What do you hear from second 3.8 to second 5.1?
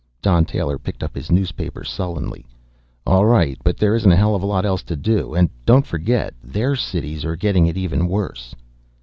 isn't a hell of a lot else to